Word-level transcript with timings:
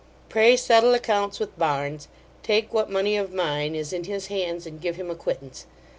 Pray 0.29 0.57
settle 0.57 0.95
accompts 0.95 1.39
with 1.39 1.55
Barnes; 1.59 2.07
take 2.41 2.73
what 2.73 2.89
money 2.89 3.15
of 3.17 3.31
mine 3.31 3.75
is 3.75 3.93
in 3.93 4.05
his 4.05 4.29
hands, 4.33 4.65
and 4.65 4.81
give 4.81 4.95
him 4.95 5.11
acquittance. 5.11 5.67